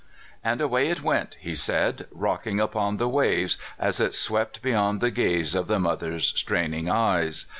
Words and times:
"And 0.43 0.61
away 0.61 0.87
it 0.89 1.03
went," 1.03 1.35
he 1.39 1.53
said, 1.53 2.07
"rocking 2.11 2.59
upon 2.59 2.97
the 2.97 3.07
waves 3.07 3.59
as 3.77 3.99
it 3.99 4.15
swept 4.15 4.63
beyond 4.63 4.99
the 4.99 5.11
gaze 5.11 5.53
of 5.53 5.67
the 5.67 5.79
mother's 5.79 6.29
straining 6.35 6.89
eyes. 6.89 7.45